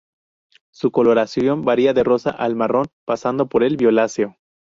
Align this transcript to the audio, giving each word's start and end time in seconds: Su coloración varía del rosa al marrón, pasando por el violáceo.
Su 0.73 0.89
coloración 0.89 1.61
varía 1.61 1.93
del 1.93 2.05
rosa 2.05 2.31
al 2.31 2.55
marrón, 2.55 2.87
pasando 3.05 3.47
por 3.49 3.63
el 3.63 3.77
violáceo. 3.77 4.35